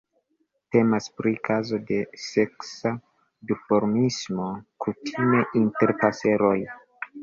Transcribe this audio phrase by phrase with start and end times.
[0.75, 2.95] Temas pri kazo de seksa
[3.53, 4.51] duformismo,
[4.87, 6.61] kutime inter paseroj.